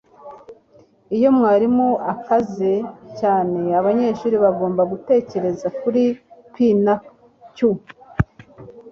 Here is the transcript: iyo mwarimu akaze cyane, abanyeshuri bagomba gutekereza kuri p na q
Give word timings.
iyo 1.15 1.29
mwarimu 1.37 1.89
akaze 2.13 2.71
cyane, 3.19 3.59
abanyeshuri 3.79 4.35
bagomba 4.43 4.81
gutekereza 4.91 5.67
kuri 5.79 6.03
p 6.53 6.55
na 6.83 6.95
q 7.55 7.57